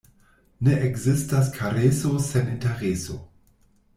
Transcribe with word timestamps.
Ne 0.67 0.77
ekzistas 0.85 1.51
kareso 1.59 2.13
sen 2.31 2.51
intereso. 2.53 3.21